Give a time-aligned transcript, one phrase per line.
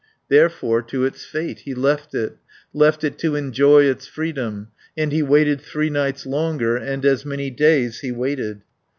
[0.29, 2.35] 50 Therefore to its fate he left it,
[2.73, 7.51] Left it to enjoy its freedom, And he waited three nights longer, And as many
[7.51, 8.63] days he waited.